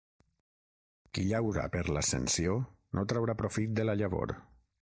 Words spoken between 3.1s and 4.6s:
traurà profit de la llavor.